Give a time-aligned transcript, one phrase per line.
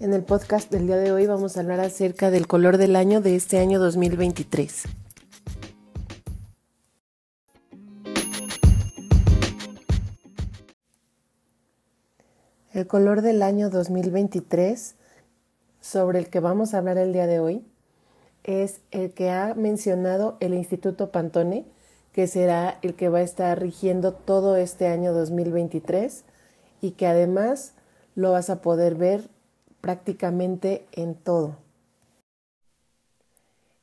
[0.00, 3.20] En el podcast del día de hoy vamos a hablar acerca del color del año
[3.20, 4.84] de este año 2023.
[12.72, 14.94] El color del año 2023
[15.82, 17.62] sobre el que vamos a hablar el día de hoy
[18.42, 21.66] es el que ha mencionado el Instituto Pantone,
[22.14, 26.24] que será el que va a estar rigiendo todo este año 2023
[26.80, 27.74] y que además
[28.14, 29.28] lo vas a poder ver
[29.80, 31.56] prácticamente en todo.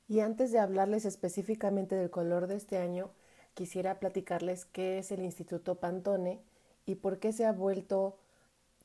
[0.08, 3.10] Y antes de hablarles específicamente del color de este año,
[3.54, 6.40] quisiera platicarles qué es el Instituto Pantone
[6.86, 8.18] y por qué se ha vuelto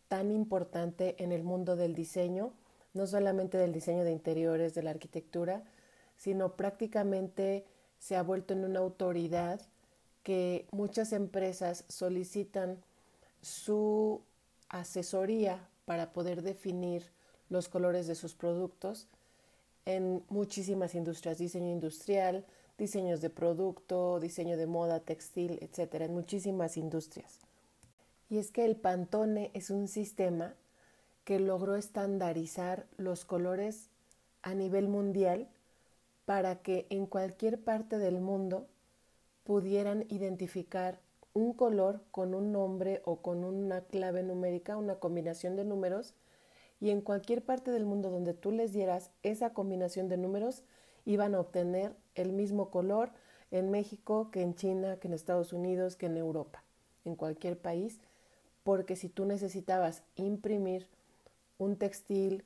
[0.08, 2.52] tan importante en el mundo del diseño,
[2.92, 5.62] no solamente del diseño de interiores, de la arquitectura,
[6.16, 7.64] sino prácticamente
[7.98, 9.60] se ha vuelto en una autoridad
[10.22, 12.82] que muchas empresas solicitan
[13.40, 14.22] su
[14.68, 17.04] asesoría para poder definir
[17.50, 19.08] los colores de sus productos
[19.84, 22.46] en muchísimas industrias, diseño industrial,
[22.78, 27.40] diseños de producto, diseño de moda, textil, etcétera, en muchísimas industrias.
[28.30, 30.54] Y es que el Pantone es un sistema
[31.24, 33.90] que logró estandarizar los colores
[34.40, 35.46] a nivel mundial
[36.24, 38.66] para que en cualquier parte del mundo
[39.44, 41.00] pudieran identificar
[41.34, 46.14] un color con un nombre o con una clave numérica, una combinación de números,
[46.80, 50.64] y en cualquier parte del mundo donde tú les dieras esa combinación de números,
[51.04, 53.12] iban a obtener el mismo color
[53.50, 56.64] en México que en China, que en Estados Unidos, que en Europa,
[57.04, 58.00] en cualquier país,
[58.64, 60.88] porque si tú necesitabas imprimir
[61.58, 62.44] un textil,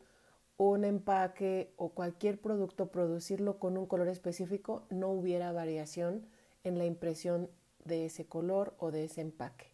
[0.58, 6.26] un empaque o cualquier producto, producirlo con un color específico, no hubiera variación
[6.64, 7.48] en la impresión
[7.86, 9.66] de ese color o de ese empaque.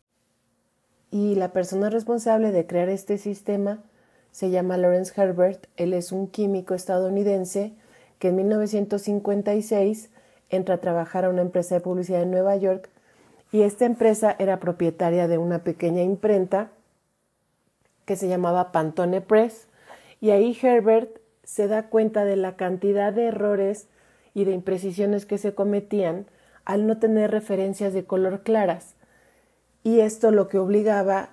[1.11, 3.83] Y la persona responsable de crear este sistema
[4.31, 5.67] se llama Lawrence Herbert.
[5.77, 7.75] Él es un químico estadounidense
[8.19, 10.11] que en 1956
[10.49, 12.89] entra a trabajar a una empresa de publicidad en Nueva York
[13.53, 16.71] y esta empresa era propietaria de una pequeña imprenta
[18.07, 19.67] que se llamaba Pantone Press
[20.21, 23.89] y ahí Herbert se da cuenta de la cantidad de errores
[24.35, 26.27] y de imprecisiones que se cometían
[26.65, 28.95] al no tener referencias de color claras.
[29.85, 31.31] Y esto lo que obligaba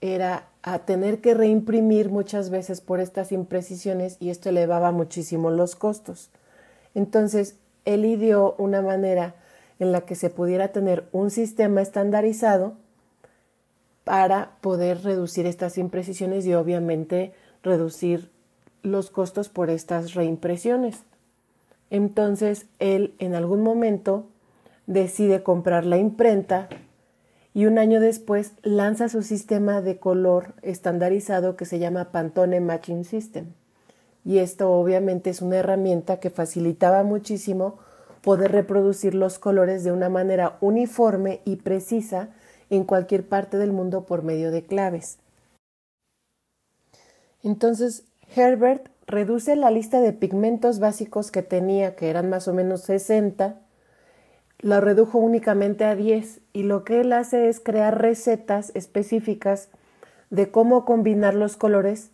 [0.00, 5.76] era a tener que reimprimir muchas veces por estas imprecisiones y esto elevaba muchísimo los
[5.76, 6.30] costos.
[6.94, 9.34] Entonces, él ideó una manera
[9.78, 12.74] en la que se pudiera tener un sistema estandarizado
[14.04, 17.32] para poder reducir estas imprecisiones y obviamente
[17.62, 18.30] reducir
[18.82, 21.02] los costos por estas reimpresiones.
[21.90, 24.26] Entonces, él en algún momento
[24.86, 26.68] decide comprar la imprenta
[27.54, 33.04] y un año después lanza su sistema de color estandarizado que se llama Pantone Matching
[33.04, 33.52] System.
[34.24, 37.78] Y esto obviamente es una herramienta que facilitaba muchísimo
[38.22, 42.28] poder reproducir los colores de una manera uniforme y precisa
[42.70, 45.18] en cualquier parte del mundo por medio de claves.
[47.42, 48.04] Entonces,
[48.34, 53.60] Herbert reduce la lista de pigmentos básicos que tenía, que eran más o menos 60,
[54.62, 59.68] lo redujo únicamente a 10 y lo que él hace es crear recetas específicas
[60.30, 62.12] de cómo combinar los colores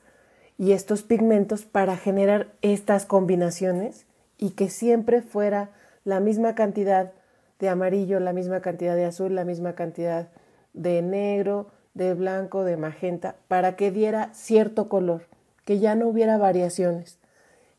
[0.57, 4.07] y estos pigmentos para generar estas combinaciones
[4.39, 5.71] y que siempre fuera
[6.05, 7.13] la misma cantidad
[7.59, 10.29] de amarillo, la misma cantidad de azul, la misma cantidad
[10.73, 15.27] de negro, de blanco, de magenta, para que diera cierto color,
[15.65, 17.19] que ya no hubiera variaciones.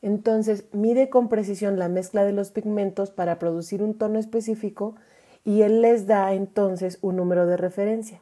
[0.01, 4.95] Entonces mide con precisión la mezcla de los pigmentos para producir un tono específico
[5.43, 8.21] y él les da entonces un número de referencia.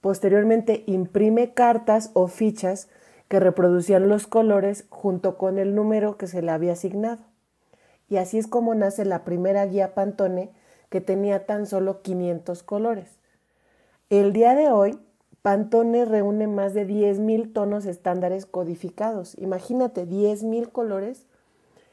[0.00, 2.88] Posteriormente imprime cartas o fichas
[3.28, 7.22] que reproducían los colores junto con el número que se le había asignado.
[8.08, 10.50] Y así es como nace la primera guía Pantone
[10.90, 13.18] que tenía tan solo 500 colores.
[14.10, 14.98] El día de hoy
[15.44, 19.36] Pantone reúne más de 10.000 tonos estándares codificados.
[19.36, 21.26] Imagínate, 10.000 colores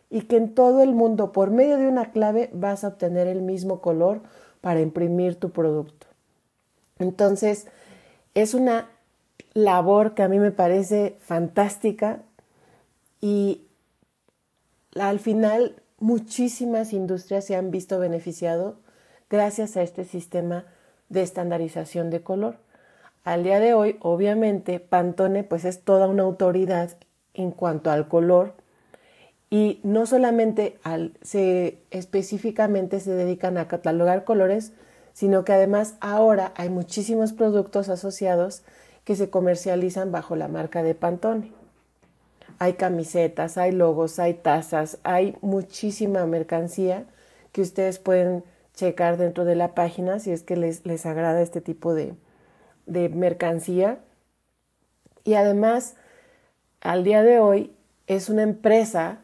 [0.10, 3.42] y que en todo el mundo, por medio de una clave, vas a obtener el
[3.42, 4.22] mismo color
[4.62, 6.08] para imprimir tu producto.
[6.98, 7.68] Entonces,
[8.36, 8.88] es una
[9.54, 12.22] labor que a mí me parece fantástica
[13.20, 13.66] y
[14.98, 18.78] al final muchísimas industrias se han visto beneficiado
[19.30, 20.64] gracias a este sistema
[21.10, 22.71] de estandarización de color.
[23.24, 26.98] Al día de hoy, obviamente, Pantone pues es toda una autoridad
[27.36, 28.56] en cuanto al color
[29.52, 30.80] y no solamente
[31.22, 34.72] se, específicamente se dedican a catalogar colores,
[35.14, 38.64] sino que además ahora hay muchísimos productos asociados
[39.04, 41.52] que se comercializan bajo la marca de Pantone.
[42.58, 47.06] hay camisetas, hay logos, hay tazas, hay muchísima mercancía
[47.52, 51.60] que ustedes pueden checar dentro de la página si es que les, les agrada este
[51.60, 52.14] tipo de,
[52.92, 54.00] de mercancía.
[55.24, 55.96] Y además,
[56.82, 57.74] al día de hoy
[58.08, 59.20] es una empresa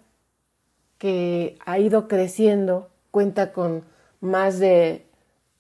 [0.98, 3.84] que ha ido creciendo, cuenta con
[4.20, 5.06] más de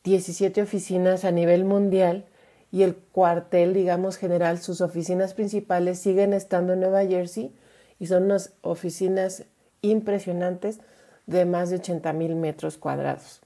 [0.03, 2.25] 17 oficinas a nivel mundial
[2.71, 7.53] y el cuartel, digamos, general, sus oficinas principales siguen estando en Nueva Jersey
[7.99, 9.45] y son unas oficinas
[9.81, 10.79] impresionantes
[11.25, 13.41] de más de 80 mil metros cuadrados.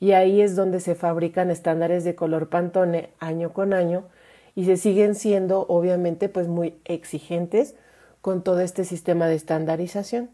[0.00, 4.04] Y ahí es donde se fabrican estándares de color Pantone año con año
[4.54, 7.74] y se siguen siendo obviamente pues muy exigentes
[8.20, 10.30] con todo este sistema de estandarización.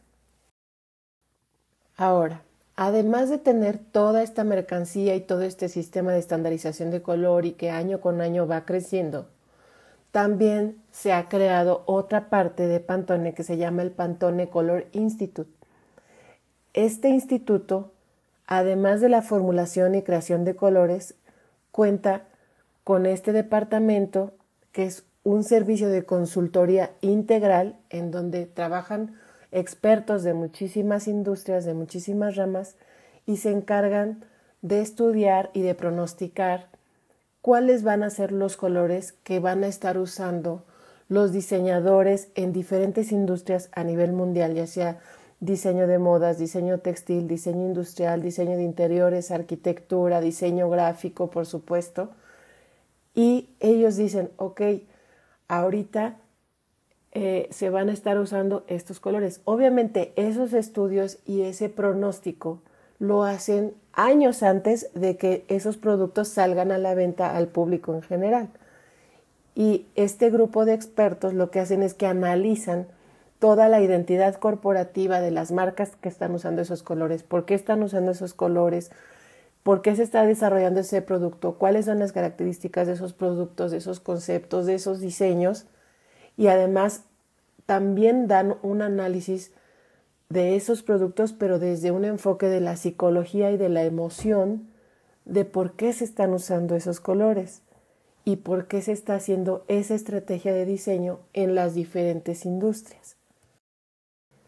[1.97, 2.43] Ahora,
[2.77, 7.53] además de tener toda esta mercancía y todo este sistema de estandarización de color y
[7.53, 9.29] que año con año va creciendo,
[10.11, 15.51] también se ha creado otra parte de Pantone que se llama el Pantone Color Institute.
[16.73, 17.93] Este instituto,
[18.47, 21.15] además de la formulación y creación de colores,
[21.71, 22.23] cuenta
[22.85, 24.33] con este departamento
[24.73, 29.15] que es un servicio de consultoría integral en donde trabajan
[29.53, 32.77] expertos de muchísimas industrias, de muchísimas ramas
[33.25, 34.25] y se encargan
[34.61, 36.69] de estudiar y de pronosticar
[37.41, 40.65] cuáles van a ser los colores que van a estar usando
[41.09, 44.99] los diseñadores en diferentes industrias a nivel mundial, ya sea
[45.45, 52.11] diseño de modas, diseño textil, diseño industrial, diseño de interiores, arquitectura, diseño gráfico, por supuesto.
[53.15, 54.61] Y ellos dicen, ok,
[55.49, 56.17] ahorita
[57.13, 59.41] eh, se van a estar usando estos colores.
[59.45, 62.61] Obviamente esos estudios y ese pronóstico
[62.99, 68.03] lo hacen años antes de que esos productos salgan a la venta al público en
[68.03, 68.49] general.
[69.55, 72.89] Y este grupo de expertos lo que hacen es que analizan
[73.45, 77.83] toda la identidad corporativa de las marcas que están usando esos colores, por qué están
[77.83, 78.91] usando esos colores,
[79.63, 83.77] por qué se está desarrollando ese producto, cuáles son las características de esos productos, de
[83.77, 85.67] esos conceptos, de esos diseños.
[86.39, 87.03] Y además
[87.67, 89.53] también dan un análisis
[90.31, 94.69] de esos productos, pero desde un enfoque de la psicología y de la emoción
[95.27, 97.61] de por qué se están usando esos colores
[98.25, 103.19] y por qué se está haciendo esa estrategia de diseño en las diferentes industrias.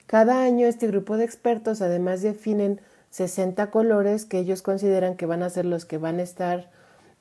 [0.07, 2.81] Cada año este grupo de expertos además definen
[3.11, 6.71] 60 colores que ellos consideran que van a ser los que van a estar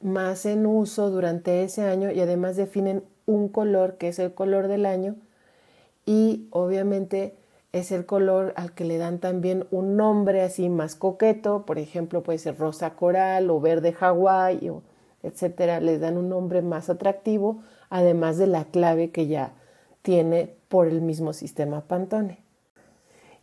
[0.01, 4.67] más en uso durante ese año y además definen un color que es el color
[4.67, 5.15] del año
[6.05, 7.35] y obviamente
[7.71, 12.21] es el color al que le dan también un nombre así más coqueto, por ejemplo
[12.21, 14.71] puede ser rosa coral o verde Hawái,
[15.23, 19.53] etcétera, les dan un nombre más atractivo, además de la clave que ya
[20.03, 22.44] tiene por el mismo sistema Pantone.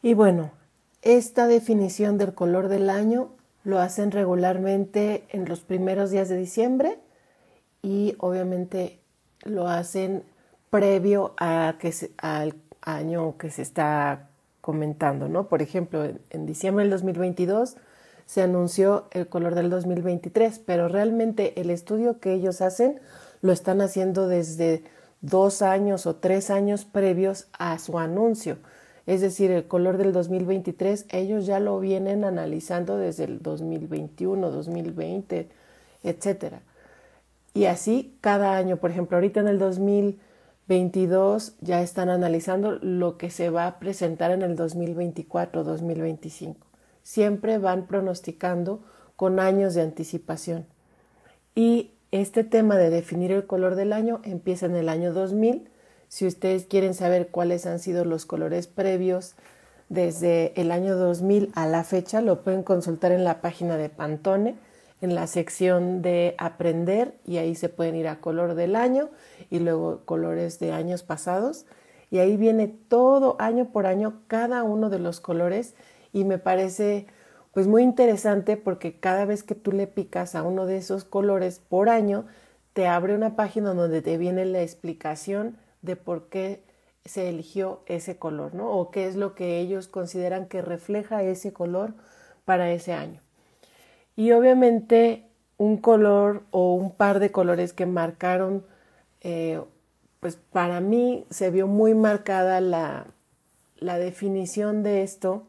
[0.03, 0.51] Y bueno,
[1.01, 3.31] esta definición del color del año
[3.65, 6.99] lo hacen regularmente en los primeros días de diciembre
[7.83, 8.99] y obviamente
[9.45, 10.25] lo hacen
[10.71, 14.29] previo a que al año que se está
[14.61, 15.49] comentando, ¿no?
[15.49, 17.77] Por ejemplo, en, diciembre del 2022
[18.27, 23.01] se anunció el color del 2023, pero realmente el estudio que ellos hacen
[23.41, 24.85] lo están haciendo desde
[25.21, 28.59] dos años o tres años previos a su anuncio.
[29.07, 35.49] Es decir, el color del 2023 ellos ya lo vienen analizando desde el 2021, 2020,
[36.05, 36.61] etcétera.
[37.55, 40.33] Y así cada año, por ejemplo, ahorita en el 2020
[40.69, 46.57] 22 ya están analizando lo que se va a presentar en el 2024-2025.
[47.03, 48.83] Siempre van pronosticando
[49.17, 50.67] con años de anticipación.
[51.55, 55.69] Y este tema de definir el color del año empieza en el año 2000.
[56.13, 59.35] Si ustedes quieren saber cuáles han sido los colores previos
[59.89, 64.57] desde el año 2000 a la fecha, lo pueden consultar en la página de Pantone
[65.01, 69.09] en la sección de aprender y ahí se pueden ir a color del año
[69.49, 71.65] y luego colores de años pasados.
[72.11, 75.75] Y ahí viene todo año por año cada uno de los colores
[76.13, 77.07] y me parece
[77.55, 81.59] pues muy interesante porque cada vez que tú le picas a uno de esos colores
[81.59, 82.27] por año
[82.75, 86.63] te abre una página donde te viene la explicación de por qué
[87.05, 88.71] se eligió ese color, ¿no?
[88.71, 91.95] O qué es lo que ellos consideran que refleja ese color
[92.45, 93.21] para ese año.
[94.17, 95.27] Y obviamente
[95.59, 98.65] un color o un par de colores que marcaron,
[99.21, 99.61] eh,
[100.21, 103.07] pues para mí se vio muy marcada la,
[103.77, 105.45] la definición de esto,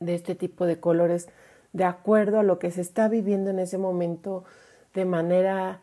[0.00, 1.28] de este tipo de colores,
[1.72, 4.44] de acuerdo a lo que se está viviendo en ese momento
[4.94, 5.82] de manera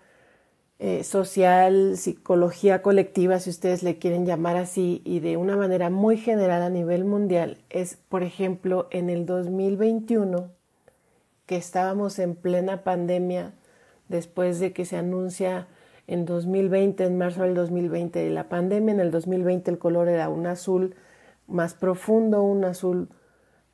[0.86, 6.18] eh, social, psicología colectiva, si ustedes le quieren llamar así, y de una manera muy
[6.18, 10.52] general a nivel mundial, es, por ejemplo, en el 2021,
[11.46, 13.54] que estábamos en plena pandemia,
[14.10, 15.70] después de que se anuncia
[16.06, 20.48] en 2020, en marzo del 2020, la pandemia, en el 2020 el color era un
[20.48, 20.96] azul
[21.48, 23.08] más profundo, un azul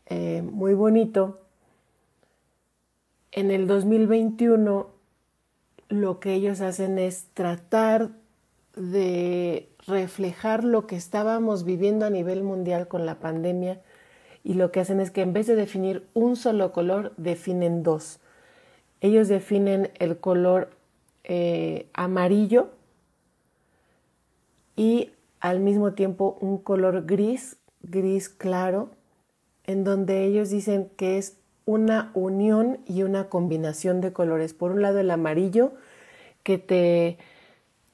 [0.05, 1.39] eh, muy bonito.
[3.31, 4.98] En el 2021
[5.89, 8.11] lo que ellos hacen es tratar
[8.75, 13.81] de reflejar lo que estábamos viviendo a nivel mundial con la pandemia
[14.43, 18.19] y lo que hacen es que en vez de definir un solo color, definen dos.
[19.01, 20.69] Ellos definen el color
[21.23, 22.69] eh, amarillo
[24.75, 28.91] y al mismo tiempo un color gris, gris claro,
[29.65, 31.38] en donde ellos dicen que es
[31.69, 34.55] una unión y una combinación de colores.
[34.55, 35.73] Por un lado el amarillo
[36.41, 37.19] que te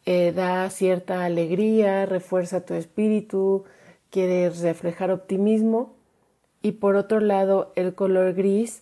[0.05, 3.65] eh, da cierta alegría, refuerza tu espíritu,
[4.11, 5.93] quiere reflejar optimismo.
[6.61, 8.81] Y por otro lado el color gris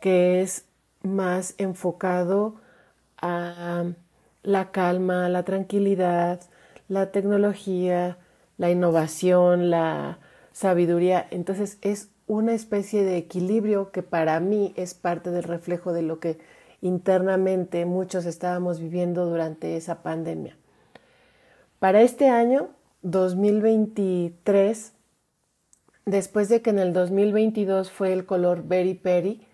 [0.00, 0.64] que es
[1.04, 2.56] más enfocado
[3.18, 3.84] a
[4.42, 6.40] la calma, la tranquilidad,
[6.88, 8.18] la tecnología,
[8.58, 10.18] la innovación, la
[10.52, 11.24] sabiduría.
[11.30, 16.18] Entonces es una especie de equilibrio que para mí es parte del reflejo de lo
[16.18, 16.38] que
[16.80, 20.56] internamente muchos estábamos viviendo durante esa pandemia.
[21.78, 22.70] Para este año,
[23.02, 24.92] 2023,
[26.06, 29.46] después de que en el 2022 fue el color Berry Perry,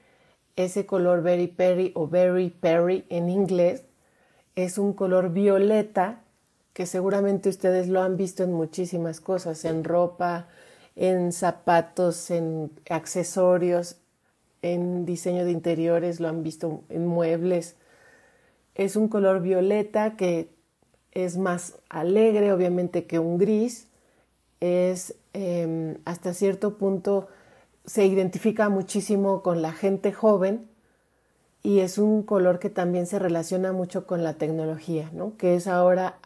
[0.55, 3.85] ese color Berry Perry o Berry Perry en inglés
[4.55, 6.23] es un color violeta
[6.73, 10.49] que seguramente ustedes lo han visto en muchísimas cosas, en ropa,
[10.99, 13.97] en zapatos, en accesorios,
[14.62, 17.76] en diseño de interiores, lo han visto en muebles.
[18.75, 20.50] Es un color violeta que
[21.12, 23.87] es más alegre, obviamente, que un gris.
[24.61, 27.28] Es em, hasta cierto punto
[27.87, 30.69] se identifica muchísimo con la gente joven
[31.62, 35.37] y es un color que también se relaciona mucho con la tecnología, ¿no?
[35.37, 36.19] que es ahora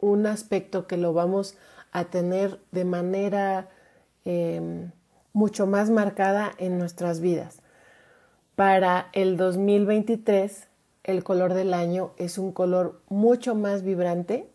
[0.00, 1.56] un aspecto que lo vamos
[1.92, 3.68] a tener de manera
[4.28, 4.92] em,
[5.32, 7.62] mucho más marcada en nuestras vidas.
[8.54, 10.68] Para el 2023,
[11.04, 14.48] el color del año es un color mucho más vibrante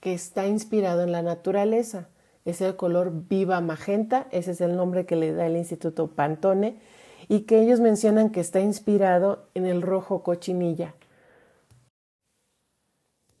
[0.00, 2.08] que está inspirado en la naturaleza
[2.44, 6.78] es el color viva magenta, ese es el nombre que le da el Instituto Pantone,
[7.28, 10.94] y que ellos mencionan que está inspirado en el rojo cochinilla.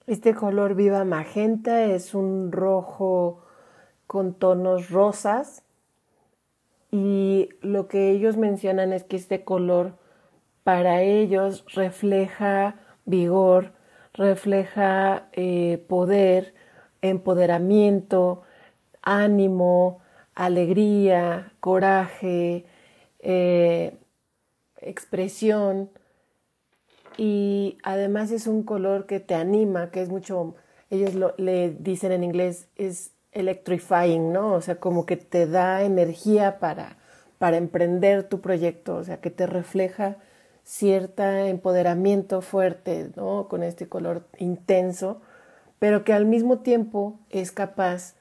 [0.06, 3.42] Este color viva magenta es un rojo
[4.10, 5.62] con tonos rosas.
[6.90, 9.92] Y lo que ellos mencionan es que este color
[10.64, 12.74] para ellos refleja
[13.04, 13.70] vigor,
[14.12, 16.54] refleja eh, poder,
[17.02, 18.42] empoderamiento,
[19.00, 20.00] ánimo,
[20.34, 22.66] alegría, coraje,
[23.20, 23.96] eh,
[24.78, 25.88] expresión.
[27.16, 30.56] Y además es un color que te anima, que es mucho,
[30.90, 34.54] ellos lo, le dicen en inglés, es electrifying, ¿no?
[34.54, 36.96] O sea, como que te da energía para,
[37.38, 40.16] para emprender tu proyecto, o sea, que te refleja
[40.64, 43.48] cierto empoderamiento fuerte, ¿no?
[43.48, 45.20] Con este color intenso,
[45.78, 48.14] pero que al mismo tiempo es capaz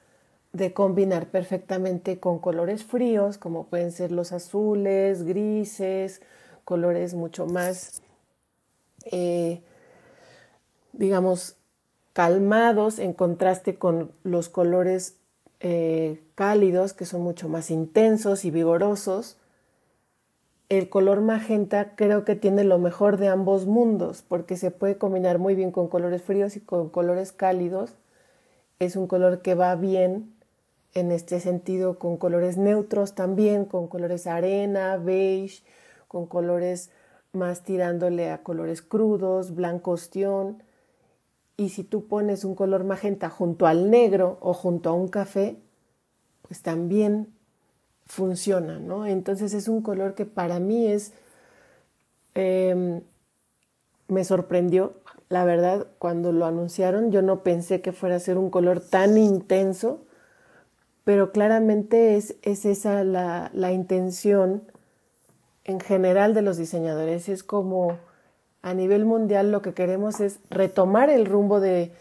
[0.53, 6.21] de combinar perfectamente con colores fríos, como pueden ser los azules, grises,
[6.65, 8.01] colores mucho más,
[9.11, 9.61] eh,
[10.93, 11.58] digamos,
[12.19, 15.15] calmados en contraste con los colores
[15.61, 19.37] eh, cálidos, que son mucho más intensos y vigorosos.
[20.67, 25.39] El color magenta creo que tiene lo mejor de ambos mundos, porque se puede combinar
[25.39, 27.93] muy bien con colores fríos y con colores cálidos.
[28.79, 30.33] Es un color que va bien
[30.93, 35.63] en este sentido con colores neutros también, con colores arena, beige,
[36.09, 36.91] con colores
[37.31, 39.95] más tirándole a colores crudos, blanco.
[41.59, 45.57] Y si tú pones un color magenta junto al negro o junto a un café,
[46.41, 47.27] pues también
[48.05, 49.05] funciona, ¿no?
[49.05, 51.13] Entonces es un color que para mí es,
[52.33, 53.01] em,
[54.07, 54.93] me sorprendió,
[55.27, 59.17] la verdad, cuando lo anunciaron, yo no pensé que fuera a ser un color tan
[59.17, 60.01] intenso
[61.09, 64.61] pero claramente es, esa la, intención
[65.63, 67.29] en general de los diseñadores.
[67.29, 67.97] Es como
[68.61, 71.91] a nivel mundial lo que queremos es retomar el rumbo de,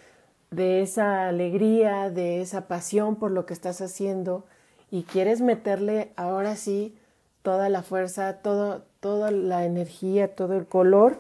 [0.51, 4.45] esa alegría, de esa pasión por lo que estás haciendo
[4.91, 6.97] y quieres meterle ahora sí
[7.43, 11.19] toda la fuerza, todo, toda la energía, todo el color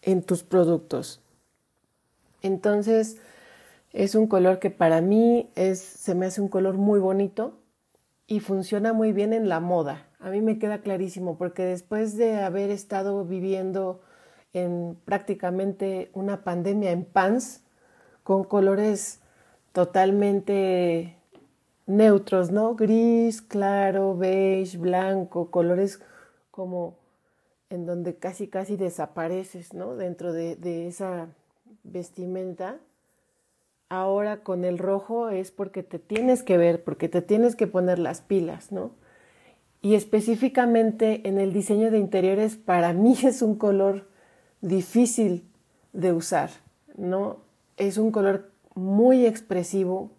[0.00, 1.20] en tus productos.
[2.40, 3.18] Entonces,
[3.92, 7.58] es un color que para mí es, se me hace un color muy bonito
[8.26, 10.06] y funciona muy bien en la moda.
[10.18, 14.00] A mí me queda clarísimo porque después de haber estado viviendo
[14.52, 17.62] en prácticamente una pandemia en pants,
[18.22, 19.20] con colores
[19.72, 21.16] totalmente
[21.86, 22.74] neutros, ¿no?
[22.74, 26.00] Gris, claro, beige, blanco, colores
[26.50, 26.96] como
[27.70, 29.96] en donde casi casi desapareces, ¿no?
[29.96, 31.28] Dentro de, de esa
[31.82, 32.78] vestimenta.
[33.88, 37.98] Ahora con el rojo es porque te tienes que ver, porque te tienes que poner
[37.98, 38.92] las pilas, ¿no?
[39.80, 44.11] Y específicamente en el diseño de interiores, para mí es un color
[44.62, 45.44] difícil
[45.92, 46.50] de usar,
[46.96, 47.38] ¿no?
[47.76, 50.10] Es un color muy expresivo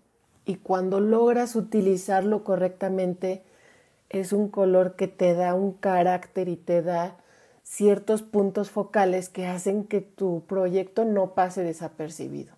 [0.46, 3.42] y cuando logras utilizarlo correctamente,
[4.10, 7.16] es un color que te da un carácter y te da
[7.64, 12.54] ciertos puntos focales que hacen que tu proyecto no pase desapercibido.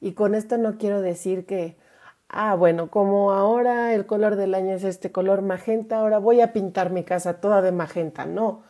[0.00, 1.76] Y con esto no quiero decir que,
[2.28, 6.52] ah, bueno, como ahora el color del año es este color magenta, ahora voy a
[6.52, 8.64] pintar mi casa toda de magenta, no.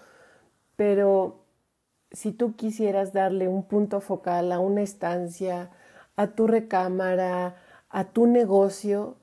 [0.76, 1.41] Pero
[2.12, 5.70] si tú quisieras darle un punto focal a una estancia,
[6.16, 7.56] a tu recámara,
[7.88, 9.16] a tu negocio,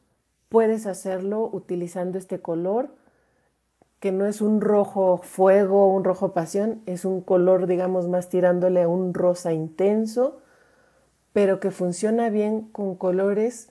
[0.49, 2.95] puedes hacerlo utilizando este color,
[3.99, 8.83] que no es un rojo fuego, un rojo pasión, es un color, digamos, más tirándole
[8.83, 10.41] a un rosa intenso,
[11.33, 13.69] pero que funciona bien con colores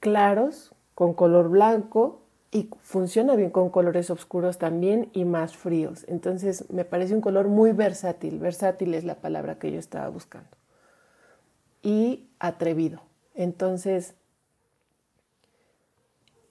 [0.00, 6.04] claros, con color blanco y funciona bien con colores oscuros también y más fríos.
[6.08, 8.38] Entonces me parece un color muy versátil.
[8.38, 10.48] Versátil es la palabra que yo estaba buscando.
[11.82, 13.02] Y atrevido.
[13.34, 14.14] Entonces,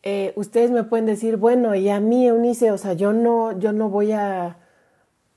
[0.03, 3.73] eh, ustedes me pueden decir, bueno, y a mí, Eunice, o sea, yo no, yo
[3.73, 4.57] no voy a,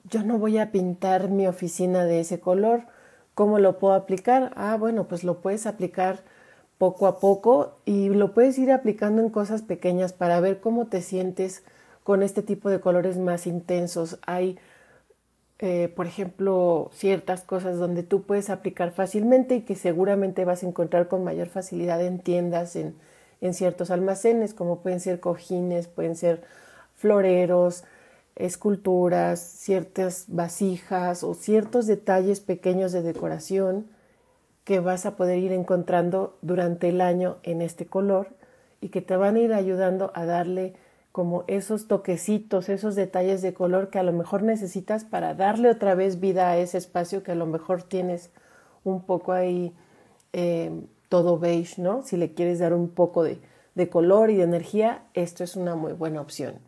[0.04, 2.82] yo no voy a pintar mi oficina de ese color.
[3.34, 4.52] ¿Cómo lo puedo aplicar?
[4.56, 6.22] Ah, bueno, pues lo puedes aplicar
[6.80, 11.02] poco a poco y lo puedes ir aplicando en cosas pequeñas para ver cómo te
[11.02, 11.62] sientes
[12.04, 14.18] con este tipo de colores más intensos.
[14.24, 14.58] Hay,
[15.58, 20.68] eh, por ejemplo, ciertas cosas donde tú puedes aplicar fácilmente y que seguramente vas a
[20.68, 22.94] encontrar con mayor facilidad en tiendas, en,
[23.42, 26.44] en ciertos almacenes, como pueden ser cojines, pueden ser
[26.94, 27.84] floreros,
[28.36, 33.99] esculturas, ciertas vasijas o ciertos detalles pequeños de decoración
[34.64, 38.28] que vas a poder ir encontrando durante el año en este color
[38.80, 40.74] y que te van a ir ayudando a darle
[41.12, 45.94] como esos toquecitos, esos detalles de color que a lo mejor necesitas para darle otra
[45.94, 48.30] vez vida a ese espacio que a lo mejor tienes
[48.84, 49.74] un poco ahí
[50.32, 50.70] eh,
[51.08, 52.02] todo beige, ¿no?
[52.02, 53.40] Si le quieres dar un poco de,
[53.74, 56.60] de color y de energía, esto es una muy buena opción.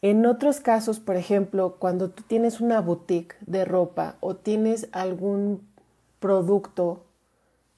[0.00, 5.67] En otros casos, por ejemplo, cuando tú tienes una boutique de ropa o tienes algún
[6.20, 7.04] producto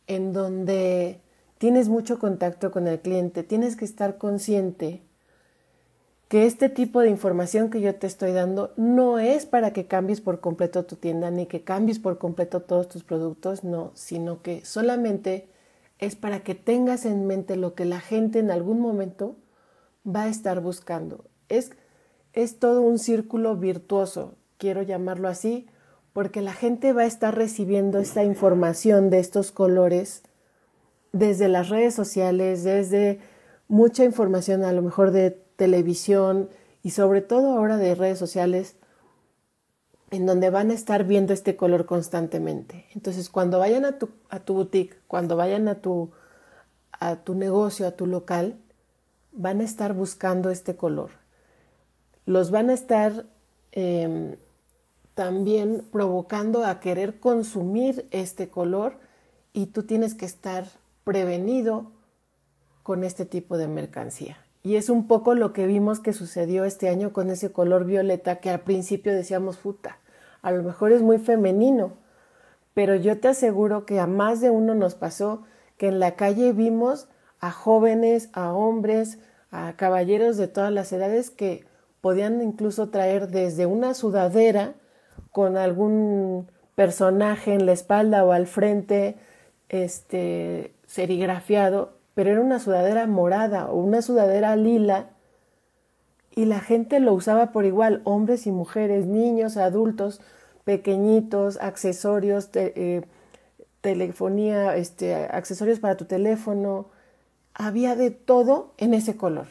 [0.07, 1.21] en donde
[1.59, 5.03] tienes mucho contacto con el cliente, tienes que estar consciente
[6.31, 10.21] que este tipo de información que yo te estoy dando no es para que cambies
[10.21, 14.65] por completo tu tienda ni que cambies por completo todos tus productos, no, sino que
[14.65, 15.49] solamente
[15.99, 19.37] es para que tengas en mente lo que la gente en algún momento
[20.07, 21.25] va a estar buscando.
[21.49, 21.73] Es,
[22.33, 25.67] es todo un círculo virtuoso, quiero llamarlo así,
[26.13, 30.23] porque la gente va a estar recibiendo esta información de estos colores
[31.13, 33.21] desde las redes sociales, desde
[33.69, 36.49] mucha información a lo mejor de televisión
[36.83, 38.77] y sobre todo ahora de redes sociales
[40.11, 42.87] en donde van a estar viendo este color constantemente.
[42.95, 46.11] Entonces, cuando vayan a tu, a tu boutique, cuando vayan a tu,
[46.93, 48.57] a tu negocio, a tu local,
[49.33, 51.11] van a estar buscando este color.
[52.27, 53.25] Los van a estar
[53.71, 54.35] em,
[55.15, 58.99] también provocando a querer consumir este color
[59.53, 60.67] y tú tienes que estar
[61.05, 61.93] prevenido
[62.83, 64.39] con este tipo de mercancía.
[64.63, 68.37] Y es un poco lo que vimos que sucedió este año con ese color violeta
[68.37, 69.99] que al principio decíamos, puta,
[70.43, 71.95] a lo mejor es muy femenino,
[72.75, 75.45] pero yo te aseguro que a más de uno nos pasó
[75.77, 77.09] que en la calle vimos
[77.41, 79.19] a jóvenes, a hombres,
[79.51, 81.65] a caballeros de todas las edades que
[82.01, 84.75] podían incluso traer desde una sudadera
[85.33, 89.17] con algún personaje en la espalda o al frente,
[89.69, 95.11] este, serigrafiado, pero era una sudadera morada o una sudadera lila
[96.35, 100.21] y la gente lo usaba por igual, hombres y mujeres, niños, adultos,
[100.65, 103.03] pequeñitos, accesorios, eh,
[103.81, 106.89] telefonía, este, accesorios para tu teléfono,
[107.55, 109.49] había de todo en ese color.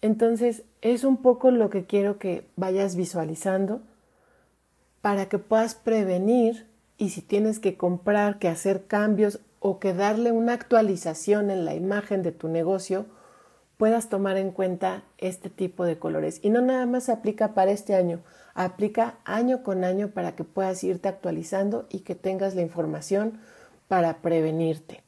[0.00, 3.80] Entonces, es un poco lo que quiero que vayas visualizando
[5.00, 10.32] para que puedas prevenir y si tienes que comprar, que hacer cambios o que darle
[10.32, 13.06] una actualización en la imagen de tu negocio,
[13.76, 16.40] puedas tomar en cuenta este tipo de colores.
[16.42, 18.20] Y no nada más aplica para este año,
[18.54, 23.38] aplica año con año para que puedas irte actualizando y que tengas la información
[23.86, 25.07] para prevenirte.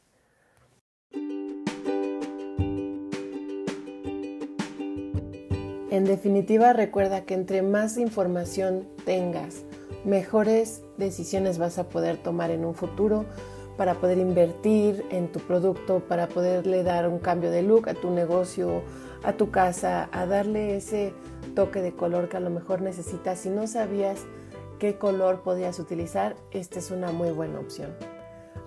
[5.90, 9.64] En definitiva, recuerda que entre más información tengas,
[10.05, 13.24] mejores decisiones vas a poder tomar en un futuro
[13.76, 18.11] para poder invertir en tu producto, para poderle dar un cambio de look a tu
[18.11, 18.83] negocio,
[19.24, 21.12] a tu casa, a darle ese
[21.57, 23.40] toque de color que a lo mejor necesitas.
[23.40, 24.26] Si no sabías
[24.79, 27.90] qué color podías utilizar, esta es una muy buena opción.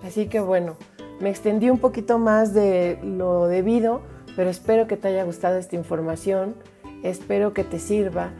[0.02, 0.76] Así que bueno,
[1.20, 4.02] me extendí un poquito más de lo debido,
[4.36, 6.54] pero espero que te haya gustado esta información,
[7.04, 8.32] espero que te sirva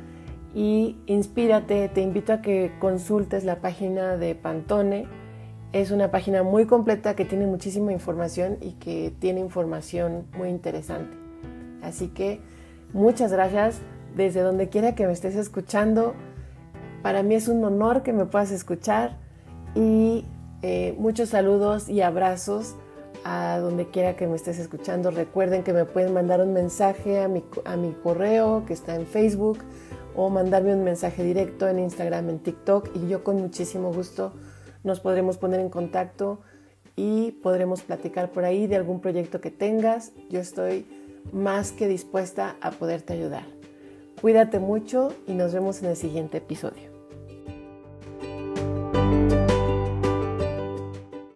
[0.54, 5.06] y inspírate, te invito a que consultes la página de Pantone.
[5.72, 11.16] Es una página muy completa que tiene muchísima información y que tiene información muy interesante.
[11.82, 12.40] Así que
[12.92, 13.80] muchas gracias
[14.16, 16.14] desde donde quiera que me estés escuchando.
[17.02, 19.18] Para mí es un honor que me puedas escuchar
[19.74, 20.24] y
[20.62, 22.76] eh, muchos saludos y abrazos
[23.24, 25.10] a donde quiera que me estés escuchando.
[25.10, 29.06] Recuerden que me pueden mandar un mensaje a mi, a mi correo que está en
[29.06, 29.58] Facebook
[30.14, 34.32] o mandarme un mensaje directo en Instagram, en TikTok y yo con muchísimo gusto
[34.84, 36.40] nos podremos poner en contacto
[36.94, 40.12] y podremos platicar por ahí de algún proyecto que tengas.
[40.30, 40.86] Yo estoy
[41.32, 43.44] más que dispuesta a poderte ayudar.
[44.20, 46.93] Cuídate mucho y nos vemos en el siguiente episodio.